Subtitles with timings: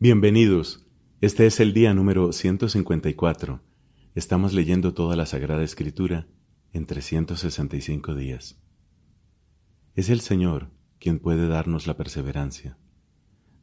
[0.00, 0.84] Bienvenidos.
[1.20, 3.60] Este es el día número 154.
[4.16, 6.26] Estamos leyendo toda la Sagrada Escritura
[6.72, 8.60] en 365 días.
[9.94, 12.76] Es el Señor quien puede darnos la perseverancia.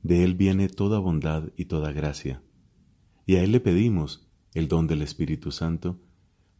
[0.03, 2.41] De Él viene toda bondad y toda gracia.
[3.25, 5.99] Y a Él le pedimos el don del Espíritu Santo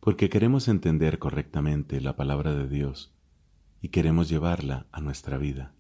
[0.02, 3.16] porque queremos entender correctamente la palabra de Dios
[3.82, 5.74] y queremos llevarla a nuestra vida.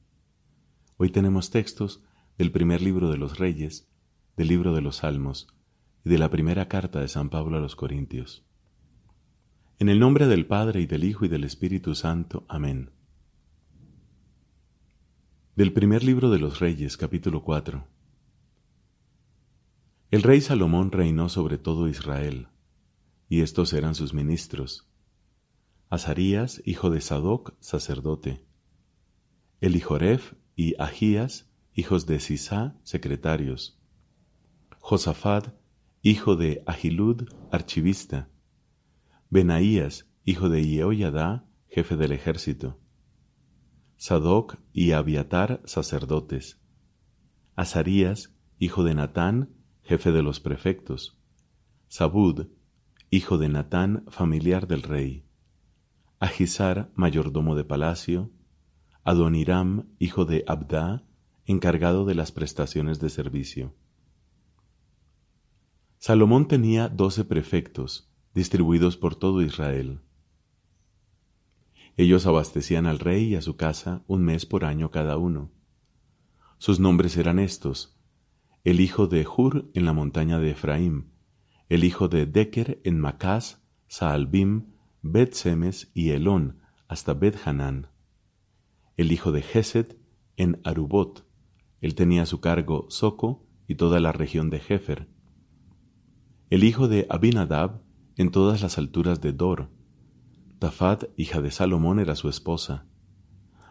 [0.95, 2.05] Hoy tenemos textos
[2.41, 3.87] del primer libro de los Reyes,
[4.35, 5.45] del libro de los Salmos
[6.03, 8.43] y de la primera carta de San Pablo a los Corintios.
[9.77, 12.43] En el nombre del Padre y del Hijo y del Espíritu Santo.
[12.49, 12.89] Amén.
[15.55, 17.85] Del primer libro de los Reyes, capítulo 4.
[20.09, 22.47] El rey Salomón reinó sobre todo Israel,
[23.29, 24.89] y estos eran sus ministros.
[25.91, 28.43] Azarías, hijo de Sadoc, sacerdote.
[29.59, 33.79] Elijoref y Ahías, hijos de Sisá, secretarios.
[34.79, 35.53] Josafat,
[36.01, 38.29] hijo de Ahilud, archivista.
[39.29, 42.79] Benaías, hijo de Yehoyadá, jefe del ejército.
[43.95, 46.59] Sadoc y Abiatar, sacerdotes.
[47.55, 51.17] Azarías, hijo de Natán, jefe de los prefectos.
[51.87, 52.47] Sabud,
[53.09, 55.25] hijo de Natán, familiar del rey.
[56.19, 58.31] Agisar, mayordomo de palacio.
[59.03, 61.03] Adoniram, hijo de Abdá,
[61.45, 63.73] encargado de las prestaciones de servicio.
[65.97, 70.01] Salomón tenía doce prefectos, distribuidos por todo Israel.
[71.97, 75.51] Ellos abastecían al rey y a su casa un mes por año cada uno.
[76.57, 77.99] Sus nombres eran estos,
[78.63, 81.11] el hijo de Hur en la montaña de Efraín,
[81.69, 87.87] el hijo de Deker en Macás, Saalbim, Bet Semes y Elón, hasta Bet Hanán,
[88.97, 89.97] el hijo de Geset
[90.37, 91.25] en Arubot,
[91.81, 95.07] él tenía a su cargo Soco y toda la región de Jefer,
[96.51, 97.81] el hijo de Abinadab
[98.17, 99.69] en todas las alturas de Dor.
[100.59, 102.85] Tafat, hija de Salomón, era su esposa.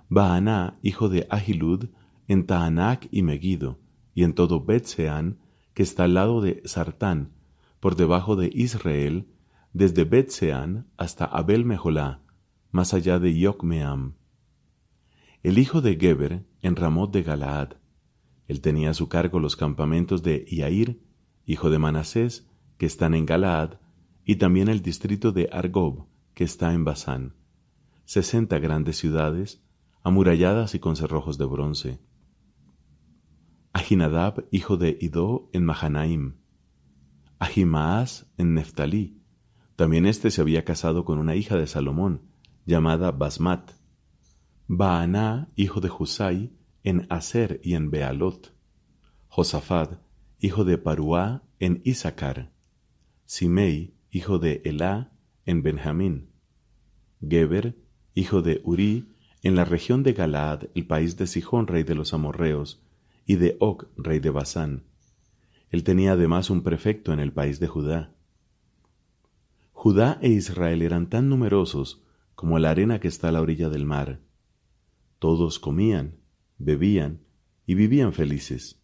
[0.09, 1.91] Baaná, hijo de Ahilud,
[2.27, 3.79] en Taanac y Megido,
[4.15, 5.41] y en todo Betseán,
[5.75, 7.35] que está al lado de Sartán,
[7.81, 9.29] por debajo de Israel,
[9.75, 12.23] desde Betseán hasta Abel Meholá,
[12.71, 14.15] más allá de Yocmeam.
[15.43, 17.75] El hijo de Geber, en Ramot de Galaad.
[18.51, 21.01] Él tenía a su cargo los campamentos de Iair,
[21.47, 23.75] hijo de Manasés, que están en Galaad,
[24.25, 27.37] y también el distrito de Argob, que está en Basán,
[28.07, 29.63] sesenta grandes ciudades,
[30.03, 32.01] amuralladas y con cerrojos de bronce.
[33.73, 36.35] Ahinadab, hijo de Idó, en Mahanaim.
[37.39, 39.23] Ahimaas, en Neftalí.
[39.77, 42.23] También éste se había casado con una hija de Salomón,
[42.67, 43.71] llamada Basmat.
[44.67, 48.55] Baaná, hijo de Husai, en Aser y en Bealot.
[49.29, 50.01] Josafat,
[50.41, 52.51] hijo de Paruá, en Isaacar.
[53.25, 55.13] Simei, hijo de Elá,
[55.47, 56.31] en Benjamín,
[57.27, 57.77] Geber,
[58.15, 59.09] hijo de Uri,
[59.43, 62.83] en la región de Galaad, el país de Sijón, rey de los amorreos,
[63.27, 64.85] y de Og, rey de Basán.
[65.71, 68.13] Él tenía además un prefecto en el país de Judá.
[69.73, 72.03] Judá e Israel eran tan numerosos
[72.35, 74.21] como la arena que está a la orilla del mar.
[75.19, 76.20] Todos comían,
[76.61, 77.23] bebían
[77.67, 78.81] y vivían felices.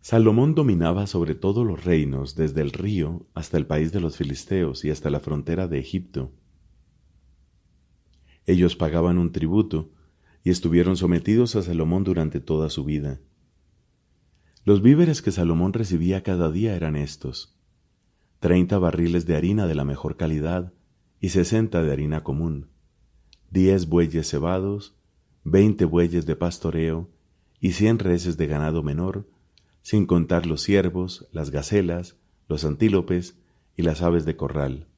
[0.00, 4.84] Salomón dominaba sobre todos los reinos, desde el río hasta el país de los filisteos
[4.84, 6.32] y hasta la frontera de Egipto.
[8.44, 9.90] Ellos pagaban un tributo
[10.44, 13.20] y estuvieron sometidos a Salomón durante toda su vida.
[14.64, 17.58] Los víveres que Salomón recibía cada día eran estos,
[18.38, 20.72] treinta barriles de harina de la mejor calidad
[21.20, 22.70] y sesenta de harina común,
[23.50, 24.96] diez bueyes cebados,
[25.48, 27.08] veinte bueyes de pastoreo
[27.60, 29.28] y cien reses de ganado menor,
[29.80, 32.16] sin contar los ciervos, las gacelas,
[32.48, 33.38] los antílopes
[33.76, 34.88] y las aves de corral.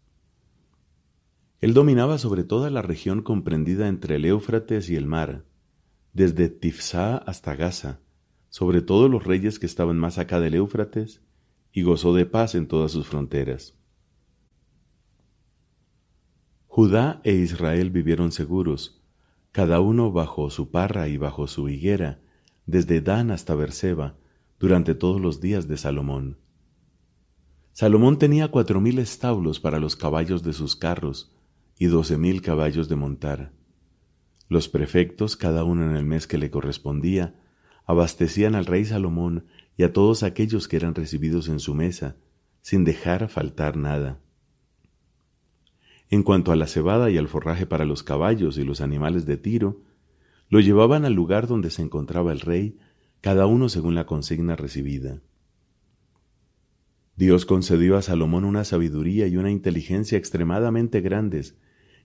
[1.60, 5.44] Él dominaba sobre toda la región comprendida entre el Éufrates y el mar,
[6.14, 8.00] desde Tifsá hasta Gaza,
[8.48, 11.20] sobre todos los reyes que estaban más acá del Éufrates,
[11.72, 13.74] y gozó de paz en todas sus fronteras.
[16.68, 18.97] Judá e Israel vivieron seguros,
[19.52, 22.20] cada uno bajo su parra y bajo su higuera,
[22.66, 24.16] desde Dan hasta Berseba,
[24.58, 26.38] durante todos los días de Salomón.
[27.72, 31.32] Salomón tenía cuatro mil establos para los caballos de sus carros
[31.78, 33.52] y doce mil caballos de montar.
[34.48, 37.40] Los prefectos, cada uno en el mes que le correspondía,
[37.86, 39.46] abastecían al rey Salomón
[39.76, 42.16] y a todos aquellos que eran recibidos en su mesa,
[42.62, 44.20] sin dejar faltar nada.
[46.10, 49.36] En cuanto a la cebada y al forraje para los caballos y los animales de
[49.36, 49.82] tiro,
[50.48, 52.78] lo llevaban al lugar donde se encontraba el rey
[53.20, 55.20] cada uno según la consigna recibida.
[57.16, 61.58] Dios concedió a Salomón una sabiduría y una inteligencia extremadamente grandes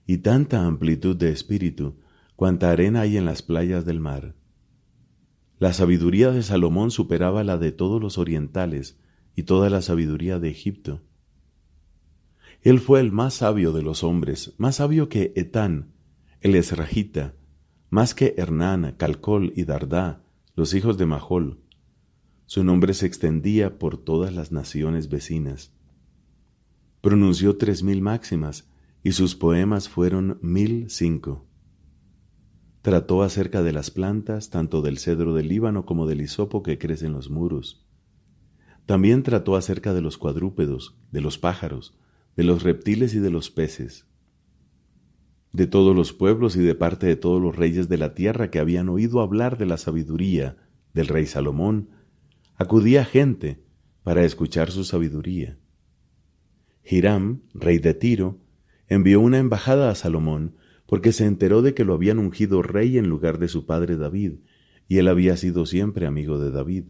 [0.06, 1.96] y tanta amplitud de espíritu
[2.36, 4.34] cuanta arena hay en las playas del mar.
[5.58, 8.98] La sabiduría de Salomón superaba la de todos los orientales
[9.36, 11.00] y toda la sabiduría de Egipto.
[12.64, 15.92] Él fue el más sabio de los hombres, más sabio que Etán,
[16.40, 17.34] el Esrajita,
[17.90, 20.24] más que Hernán, Calcol y Dardá,
[20.56, 21.60] los hijos de Mahol.
[22.46, 25.74] Su nombre se extendía por todas las naciones vecinas.
[27.02, 28.66] Pronunció tres mil máximas
[29.02, 31.46] y sus poemas fueron mil cinco.
[32.80, 37.04] Trató acerca de las plantas, tanto del cedro del Líbano como del hisopo que crece
[37.04, 37.86] en los muros.
[38.86, 41.94] También trató acerca de los cuadrúpedos, de los pájaros,
[42.36, 44.06] de los reptiles y de los peces,
[45.52, 48.58] de todos los pueblos y de parte de todos los reyes de la tierra que
[48.58, 50.56] habían oído hablar de la sabiduría
[50.92, 51.90] del rey Salomón,
[52.56, 53.62] acudía gente
[54.02, 55.58] para escuchar su sabiduría.
[56.84, 58.40] Hiram, rey de Tiro,
[58.88, 60.56] envió una embajada a Salomón
[60.86, 64.34] porque se enteró de que lo habían ungido rey en lugar de su padre David,
[64.86, 66.84] y él había sido siempre amigo de David.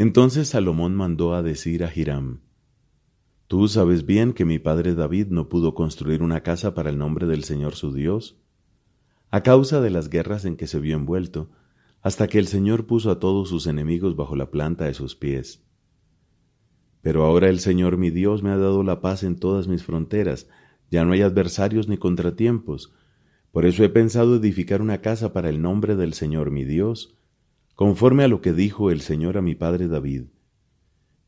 [0.00, 2.40] Entonces Salomón mandó a decir a Hiram,
[3.48, 7.26] Tú sabes bien que mi padre David no pudo construir una casa para el nombre
[7.26, 8.40] del Señor su Dios,
[9.30, 11.50] a causa de las guerras en que se vio envuelto,
[12.00, 15.66] hasta que el Señor puso a todos sus enemigos bajo la planta de sus pies.
[17.02, 20.48] Pero ahora el Señor mi Dios me ha dado la paz en todas mis fronteras,
[20.90, 22.94] ya no hay adversarios ni contratiempos.
[23.52, 27.19] Por eso he pensado edificar una casa para el nombre del Señor mi Dios,
[27.80, 30.24] conforme a lo que dijo el Señor a mi padre David.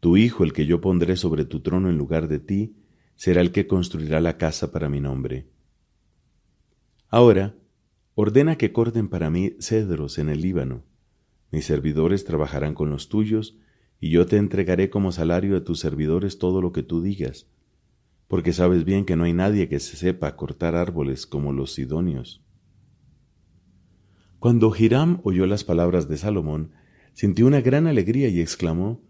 [0.01, 2.77] Tu hijo, el que yo pondré sobre tu trono en lugar de ti,
[3.17, 5.49] será el que construirá la casa para mi nombre.
[7.09, 7.55] Ahora,
[8.15, 10.85] ordena que corten para mí cedros en el Líbano.
[11.51, 13.57] Mis servidores trabajarán con los tuyos,
[13.99, 17.47] y yo te entregaré como salario a tus servidores todo lo que tú digas
[18.33, 22.43] porque sabes bien que no hay nadie que se sepa cortar árboles como los sidonios.
[24.43, 26.73] Cuando Hiram oyó las palabras de Salomón,
[27.13, 29.01] sintió una gran alegría y exclamó,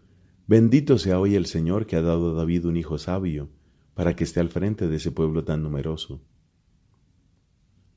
[0.45, 3.49] Bendito sea hoy el Señor que ha dado a David un hijo sabio,
[3.95, 6.21] para que esté al frente de ese pueblo tan numeroso.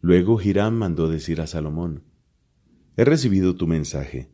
[0.00, 2.04] Luego Hiram mandó decir a Salomón,
[2.96, 4.30] He recibido tu mensaje.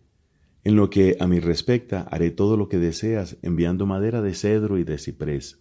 [0.62, 4.78] En lo que a mí respecta, haré todo lo que deseas, enviando madera de cedro
[4.78, 5.60] y de ciprés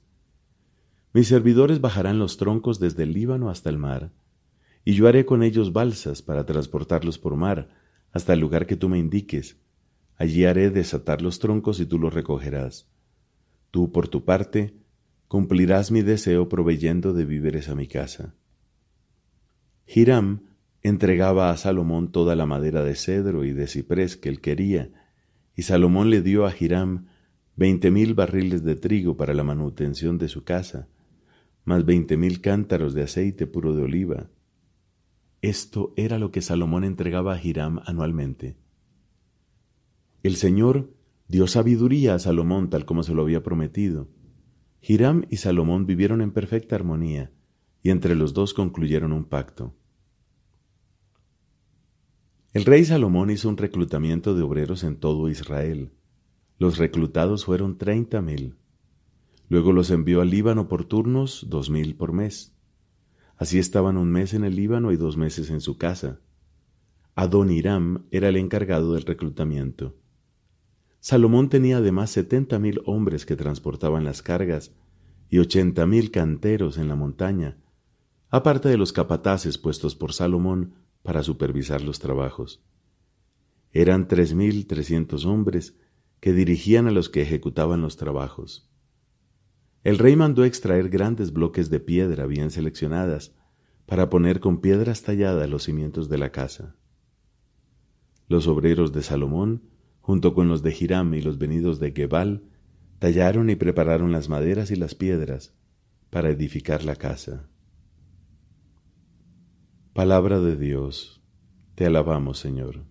[1.11, 4.11] mis servidores bajarán los troncos desde el Líbano hasta el mar,
[4.83, 7.69] y yo haré con ellos balsas para transportarlos por mar
[8.11, 9.57] hasta el lugar que tú me indiques.
[10.15, 12.87] Allí haré desatar los troncos y tú los recogerás.
[13.71, 14.75] Tú, por tu parte,
[15.27, 18.35] cumplirás mi deseo proveyendo de víveres a mi casa.
[19.87, 20.41] Hiram
[20.83, 24.91] entregaba a Salomón toda la madera de cedro y de ciprés que él quería,
[25.55, 27.07] y Salomón le dio a Hiram
[27.55, 30.87] veinte mil barriles de trigo para la manutención de su casa,
[31.65, 34.29] más veinte mil cántaros de aceite puro de oliva.
[35.41, 38.57] Esto era lo que Salomón entregaba a Hiram anualmente.
[40.21, 40.93] El Señor
[41.27, 44.07] dio sabiduría a Salomón tal como se lo había prometido.
[44.81, 47.31] Hiram y Salomón vivieron en perfecta armonía,
[47.81, 49.75] y entre los dos concluyeron un pacto.
[52.53, 55.91] El rey Salomón hizo un reclutamiento de obreros en todo Israel.
[56.59, 58.57] Los reclutados fueron treinta mil.
[59.49, 62.53] Luego los envió al Líbano por turnos, dos mil por mes.
[63.41, 66.19] Así estaban un mes en el Líbano y dos meses en su casa.
[67.15, 69.97] Adoniram era el encargado del reclutamiento.
[70.99, 74.75] Salomón tenía además setenta mil hombres que transportaban las cargas
[75.27, 77.57] y ochenta mil canteros en la montaña,
[78.29, 82.63] aparte de los capataces puestos por Salomón para supervisar los trabajos.
[83.71, 85.75] Eran tres mil trescientos hombres
[86.19, 88.70] que dirigían a los que ejecutaban los trabajos.
[89.83, 93.33] El rey mandó extraer grandes bloques de piedra bien seleccionadas
[93.87, 96.75] para poner con piedras talladas los cimientos de la casa.
[98.27, 99.63] Los obreros de Salomón,
[100.01, 102.43] junto con los de Hiram y los venidos de Gebal,
[102.99, 105.55] tallaron y prepararon las maderas y las piedras
[106.11, 107.49] para edificar la casa.
[109.93, 111.23] Palabra de Dios,
[111.73, 112.85] te alabamos Señor.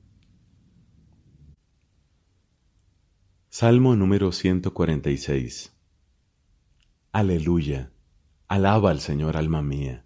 [3.48, 5.79] Salmo número 146
[7.12, 7.90] Aleluya.
[8.46, 10.04] Alaba al Señor, alma mía.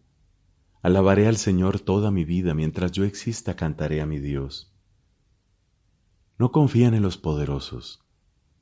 [0.80, 4.74] Alabaré al Señor toda mi vida, mientras yo exista cantaré a mi Dios.
[6.38, 8.02] No confían en los poderosos,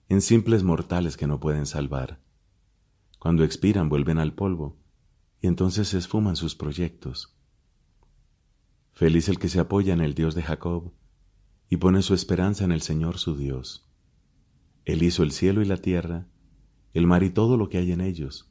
[0.08, 2.18] en simples mortales que no pueden salvar.
[3.20, 4.76] Cuando expiran vuelven al polvo,
[5.40, 7.36] y entonces se esfuman sus proyectos.
[8.90, 10.92] Feliz el que se apoya en el Dios de Jacob,
[11.68, 13.88] y pone su esperanza en el Señor su Dios.
[14.84, 16.26] Él hizo el cielo y la tierra,
[16.94, 18.50] el mar y todo lo que hay en ellos.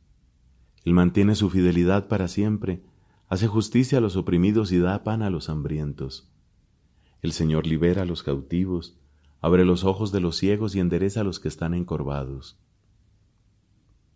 [0.83, 2.83] Él mantiene su fidelidad para siempre,
[3.27, 6.29] hace justicia a los oprimidos y da pan a los hambrientos.
[7.21, 8.97] El Señor libera a los cautivos,
[9.41, 12.57] abre los ojos de los ciegos y endereza a los que están encorvados.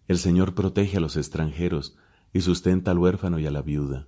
[0.08, 1.98] El Señor protege a los extranjeros
[2.34, 4.08] y sustenta al huérfano y a la viuda.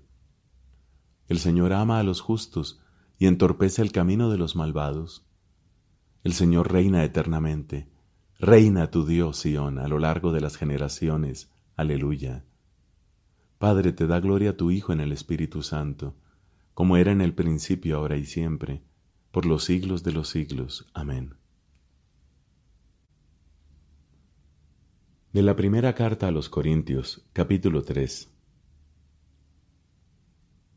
[1.28, 2.80] El Señor ama a los justos
[3.18, 5.26] y entorpece el camino de los malvados.
[6.24, 7.88] El Señor reina eternamente.
[8.40, 11.52] Reina tu Dios, Sión, a lo largo de las generaciones.
[11.76, 12.46] Aleluya.
[13.58, 16.16] Padre, te da gloria a tu Hijo en el Espíritu Santo,
[16.76, 18.84] como era en el principio, ahora y siempre,
[19.32, 20.88] por los siglos de los siglos.
[20.94, 21.34] Amén.
[25.34, 28.32] De la primera carta a los Corintios, capítulo 3.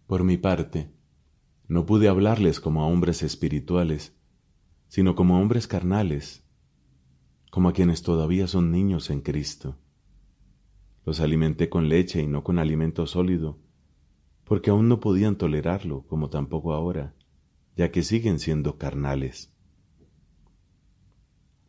[0.07, 0.91] Por mi parte,
[1.69, 4.17] no pude hablarles como a hombres espirituales,
[4.89, 6.43] sino como a hombres carnales,
[7.51, 9.77] como a quienes todavía son niños en Cristo.
[11.05, 13.59] Los alimenté con leche y no con alimento sólido,
[14.45, 17.15] porque aún no podían tolerarlo, como tampoco ahora,
[17.77, 19.53] ya que siguen siendo carnales.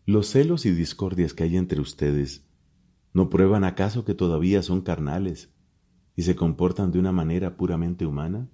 [0.06, 2.48] Los celos y discordias que hay entre ustedes
[3.14, 5.54] no prueban acaso que todavía son carnales
[6.16, 8.50] y se comportan de una manera puramente humana?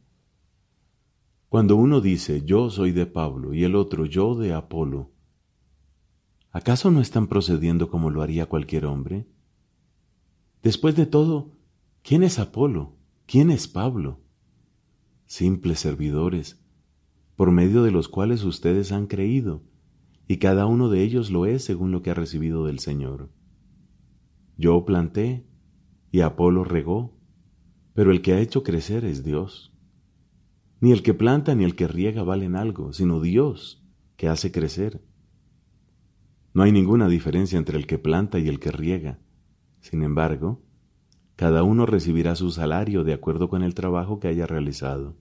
[1.49, 5.11] Cuando uno dice yo soy de Pablo y el otro yo de Apolo,
[6.51, 9.27] ¿acaso no están procediendo como lo haría cualquier hombre?
[10.63, 11.53] Después de todo,
[12.03, 12.95] ¿quién es Apolo?
[13.25, 14.21] ¿Quién es Pablo?
[15.25, 16.59] Simples servidores,
[17.35, 19.63] por medio de los cuales ustedes han creído,
[20.27, 23.29] y cada uno de ellos lo es según lo que ha recibido del Señor.
[24.57, 25.45] Yo planté,
[26.11, 27.13] y Apolo regó,
[27.93, 29.73] pero el que ha hecho crecer es Dios.
[30.79, 33.83] Ni el que planta ni el que riega valen algo, sino Dios
[34.15, 35.01] que hace crecer.
[36.57, 39.19] No hay ninguna diferencia entre el que planta y el que riega.
[39.79, 40.63] Sin embargo,
[41.35, 45.15] cada uno recibirá su salario de acuerdo con el trabajo que haya realizado.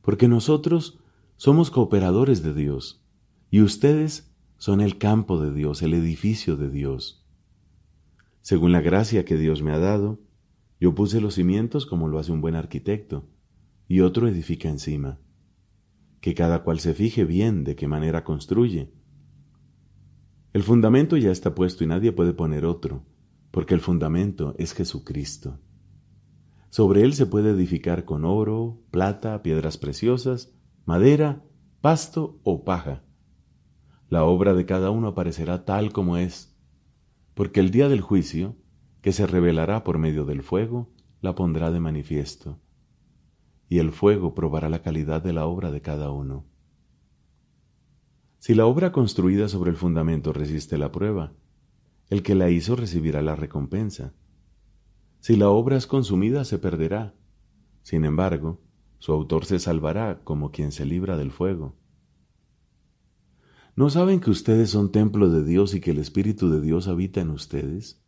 [0.00, 1.00] Porque nosotros
[1.36, 3.04] somos cooperadores de Dios,
[3.50, 7.28] y ustedes son el campo de Dios, el edificio de Dios.
[8.40, 10.18] Según la gracia que Dios me ha dado,
[10.80, 13.28] yo puse los cimientos como lo hace un buen arquitecto,
[13.86, 15.18] y otro edifica encima.
[16.22, 19.01] Que cada cual se fije bien de qué manera construye.
[20.52, 23.06] El fundamento ya está puesto y nadie puede poner otro,
[23.50, 25.58] porque el fundamento es Jesucristo.
[26.68, 30.54] Sobre él se puede edificar con oro, plata, piedras preciosas,
[30.84, 31.42] madera,
[31.80, 33.02] pasto o paja.
[34.10, 36.54] La obra de cada uno aparecerá tal como es,
[37.32, 38.56] porque el día del juicio
[39.00, 40.92] que se revelará por medio del fuego,
[41.22, 42.60] la pondrá de manifiesto,
[43.70, 46.51] y el fuego probará la calidad de la obra de cada uno.
[48.42, 51.32] Si la obra construida sobre el fundamento resiste la prueba,
[52.10, 54.14] el que la hizo recibirá la recompensa.
[55.20, 57.14] Si la obra es consumida, se perderá.
[57.82, 58.60] Sin embargo,
[58.98, 61.76] su autor se salvará como quien se libra del fuego.
[63.76, 67.20] ¿No saben que ustedes son templo de Dios y que el Espíritu de Dios habita
[67.20, 68.02] en ustedes?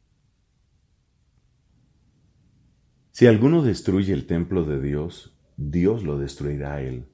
[3.12, 7.06] Si alguno destruye el templo de Dios, Dios lo destruirá a él,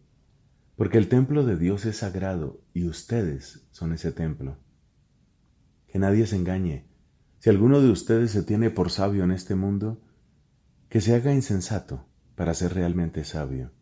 [0.81, 4.57] porque el templo de Dios es sagrado y ustedes son ese templo.
[5.87, 6.89] Que nadie se engañe.
[7.39, 10.01] Si alguno de ustedes se tiene por sabio en este mundo,
[10.89, 13.73] que se haga insensato para ser realmente sabio.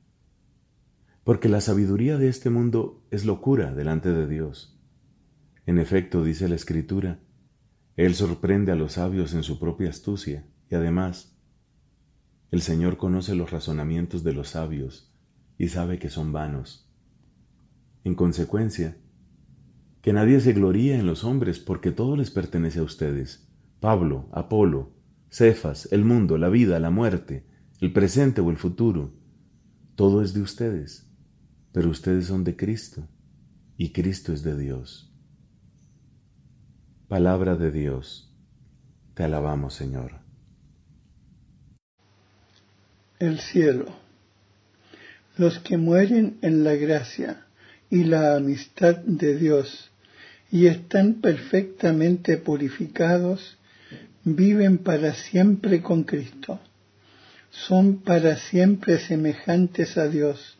[1.22, 4.76] Porque la sabiduría de este mundo es locura delante de Dios.
[5.66, 7.20] En efecto, dice la Escritura,
[7.94, 11.38] Él sorprende a los sabios en su propia astucia y además
[12.50, 15.14] el Señor conoce los razonamientos de los sabios
[15.56, 16.86] y sabe que son vanos.
[18.08, 18.96] En consecuencia,
[20.00, 23.46] que nadie se gloríe en los hombres porque todo les pertenece a ustedes.
[23.80, 24.94] Pablo, Apolo,
[25.28, 27.44] Cefas, el mundo, la vida, la muerte,
[27.82, 29.12] el presente o el futuro.
[29.94, 31.06] Todo es de ustedes,
[31.72, 33.06] pero ustedes son de Cristo
[33.76, 35.12] y Cristo es de Dios.
[37.08, 38.34] Palabra de Dios.
[39.12, 40.28] Te alabamos, Señor
[43.18, 43.86] el cielo.
[45.36, 47.47] Los que mueren en la gracia
[47.90, 49.90] y la amistad de Dios
[50.50, 53.58] y están perfectamente purificados,
[54.24, 56.60] viven para siempre con Cristo.
[57.50, 60.58] Son para siempre semejantes a Dios,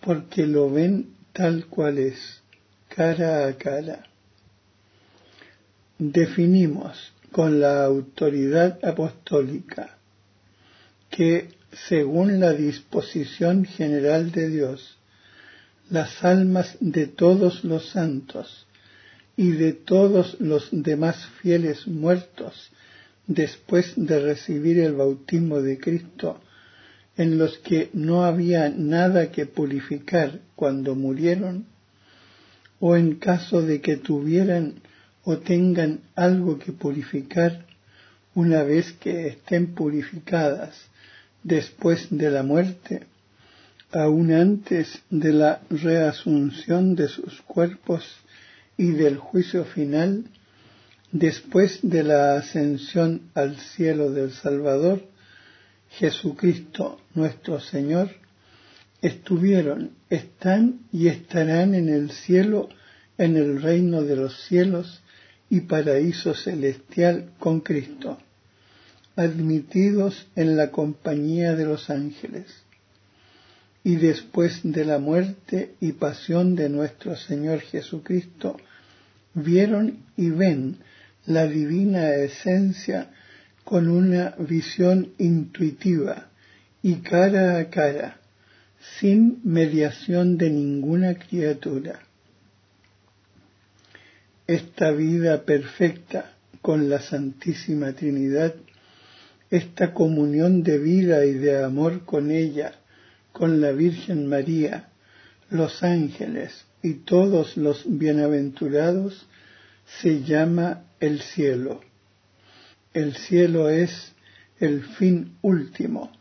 [0.00, 2.42] porque lo ven tal cual es,
[2.88, 4.04] cara a cara.
[5.98, 9.98] Definimos con la autoridad apostólica
[11.10, 11.48] que
[11.88, 14.98] según la disposición general de Dios,
[15.90, 18.66] las almas de todos los santos
[19.36, 22.70] y de todos los demás fieles muertos
[23.26, 26.40] después de recibir el bautismo de Cristo,
[27.16, 31.66] en los que no había nada que purificar cuando murieron,
[32.80, 34.74] o en caso de que tuvieran
[35.24, 37.64] o tengan algo que purificar
[38.34, 40.74] una vez que estén purificadas
[41.42, 43.06] después de la muerte,
[43.94, 48.04] aun antes de la reasunción de sus cuerpos
[48.76, 50.24] y del juicio final,
[51.12, 55.06] después de la ascensión al cielo del Salvador,
[55.90, 58.10] Jesucristo nuestro Señor,
[59.00, 62.68] estuvieron, están y estarán en el cielo,
[63.16, 65.02] en el reino de los cielos
[65.48, 68.18] y paraíso celestial con Cristo,
[69.14, 72.63] admitidos en la compañía de los ángeles.
[73.84, 78.56] Y después de la muerte y pasión de nuestro Señor Jesucristo,
[79.34, 80.78] vieron y ven
[81.26, 83.10] la divina esencia
[83.62, 86.28] con una visión intuitiva
[86.82, 88.18] y cara a cara,
[88.98, 92.00] sin mediación de ninguna criatura.
[94.46, 98.54] Esta vida perfecta con la Santísima Trinidad,
[99.50, 102.74] esta comunión de vida y de amor con ella,
[103.34, 104.90] con la Virgen María,
[105.50, 109.26] los ángeles y todos los bienaventurados,
[110.00, 111.80] se llama el cielo.
[112.92, 114.12] El cielo es
[114.60, 116.12] el fin último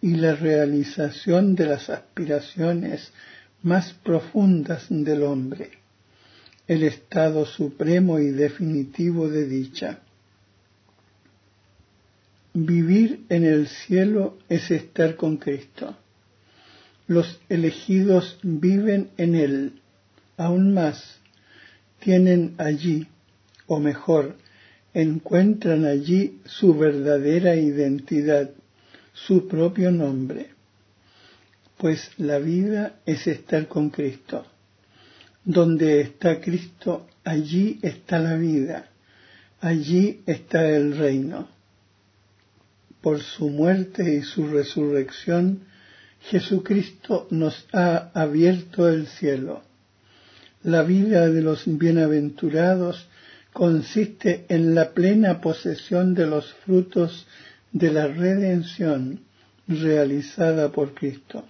[0.00, 3.12] y la realización de las aspiraciones
[3.62, 5.70] más profundas del hombre,
[6.66, 10.00] el estado supremo y definitivo de dicha.
[12.54, 15.96] Vivir en el cielo es estar con Cristo.
[17.06, 19.80] Los elegidos viven en Él,
[20.36, 21.18] aún más,
[22.00, 23.06] tienen allí,
[23.66, 24.36] o mejor,
[24.92, 28.50] encuentran allí su verdadera identidad,
[29.12, 30.50] su propio nombre.
[31.76, 34.46] Pues la vida es estar con Cristo.
[35.44, 38.88] Donde está Cristo, allí está la vida,
[39.60, 41.48] allí está el reino.
[43.00, 45.66] Por su muerte y su resurrección,
[46.30, 49.62] Jesucristo nos ha abierto el cielo.
[50.64, 53.06] La vida de los bienaventurados
[53.52, 57.28] consiste en la plena posesión de los frutos
[57.70, 59.20] de la redención
[59.68, 61.44] realizada por Cristo,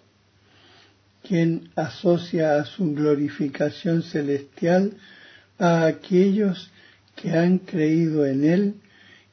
[1.27, 4.93] quien asocia a su glorificación celestial
[5.59, 6.71] a aquellos
[7.15, 8.75] que han creído en Él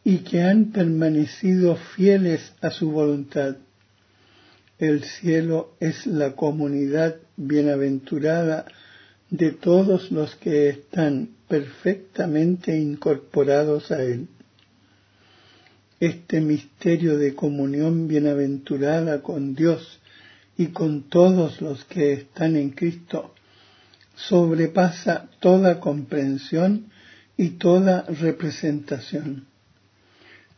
[0.06, 3.58] y que han permanecido fieles a su voluntad.
[4.79, 8.65] El cielo es la comunidad bienaventurada
[9.29, 14.27] de todos los que están perfectamente incorporados a Él.
[15.99, 19.99] Este misterio de comunión bienaventurada con Dios
[20.57, 23.33] y con todos los que están en Cristo
[24.15, 26.88] sobrepasa toda comprensión
[27.38, 29.45] y toda representación.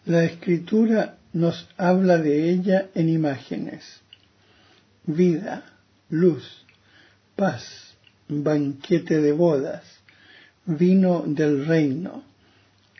[0.05, 4.04] La escritura nos habla de ella en imágenes.
[5.07, 5.63] Vida,
[6.09, 6.65] luz,
[7.35, 7.95] paz,
[8.27, 9.83] banquete de bodas,
[10.65, 12.23] vino del reino,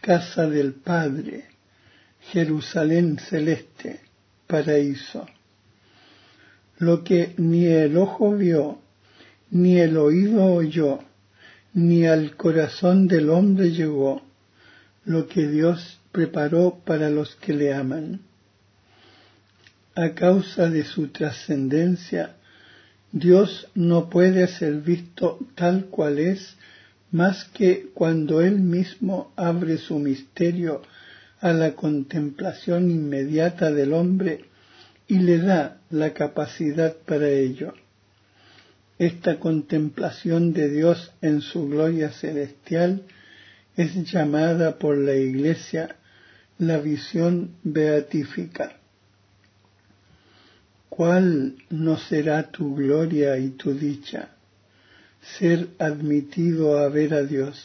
[0.02, 1.46] casa del Padre,
[2.32, 4.02] Jerusalén celeste,
[4.48, 5.26] paraíso.
[6.78, 8.80] Lo que ni el ojo vio,
[9.50, 11.00] ni el oído oyó,
[11.74, 14.22] ni al corazón del hombre llegó,
[15.06, 18.22] lo que Dios preparó para los que le aman.
[19.98, 22.36] A causa de su trascendencia,
[23.14, 26.58] Dios no puede ser visto tal cual es
[27.12, 30.82] más que cuando Él mismo abre su misterio
[31.40, 34.44] a la contemplación inmediata del hombre
[35.08, 37.74] y le da la capacidad para ello.
[39.00, 43.04] Esta contemplación de Dios en su gloria celestial
[43.78, 45.96] es llamada por la Iglesia
[46.58, 48.78] la visión beatífica.
[50.96, 54.30] ¿Cuál no será tu gloria y tu dicha?
[55.38, 57.62] Ser admitido a ver a Dios,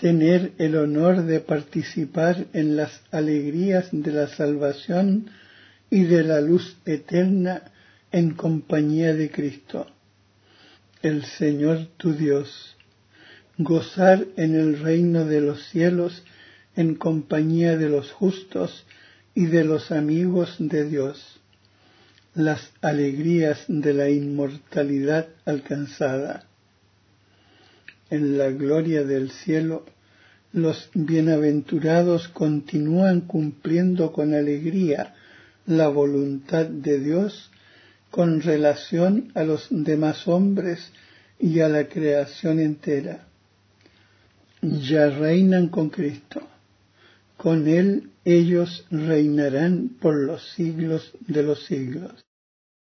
[0.00, 5.30] tener el honor de participar en las alegrías de la salvación
[5.90, 7.72] y de la luz eterna
[8.12, 9.88] en compañía de Cristo,
[11.02, 12.76] el Señor tu Dios,
[13.56, 16.22] gozar en el reino de los cielos
[16.76, 18.86] en compañía de los justos
[19.34, 21.37] y de los amigos de Dios
[22.38, 26.44] las alegrías de la inmortalidad alcanzada.
[28.10, 29.84] en la gloria del cielo,
[30.52, 35.16] los bienaventurados continúan cumpliendo con alegría
[35.66, 37.50] la voluntad de Dios
[38.12, 40.92] con relación a los demás hombres
[41.40, 43.26] y a la creación entera.
[44.62, 46.40] Ya reinan con Cristo.
[47.36, 52.27] Con Él ellos reinarán por los siglos de los siglos.